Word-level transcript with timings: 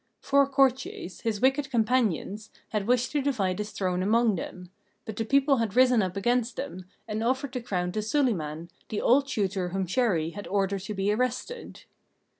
Four 0.19 0.49
courtiers, 0.49 1.21
his 1.21 1.41
wicked 1.41 1.69
companions, 1.69 2.49
had 2.69 2.87
wished 2.87 3.11
to 3.11 3.21
divide 3.21 3.59
his 3.59 3.69
throne 3.69 4.01
among 4.01 4.33
them; 4.35 4.71
but 5.05 5.15
the 5.15 5.23
people 5.23 5.57
had 5.57 5.75
risen 5.75 6.01
up 6.01 6.17
against 6.17 6.55
them, 6.55 6.85
and 7.07 7.23
offered 7.23 7.51
the 7.51 7.61
crown 7.61 7.91
to 7.91 8.01
Suliman, 8.01 8.71
the 8.89 8.99
old 8.99 9.27
tutor 9.27 9.69
whom 9.69 9.85
Chéri 9.85 10.33
had 10.33 10.47
ordered 10.47 10.81
to 10.85 10.95
be 10.95 11.11
arrested. 11.11 11.83